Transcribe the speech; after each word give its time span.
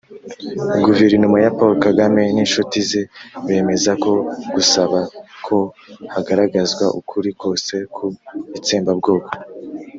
guverinoma 0.85 1.37
ya 1.45 1.51
paul 1.57 1.73
kagame 1.85 2.21
n'inshuti 2.35 2.77
ze 2.89 3.01
bemeza 3.45 3.91
ko 4.03 4.11
gusaba 4.55 4.99
ko 5.45 5.57
hagaragazwa 6.13 6.85
ukuri 6.99 7.29
kose 7.41 7.75
ku 7.95 8.05
itsembabwoko 8.57 9.29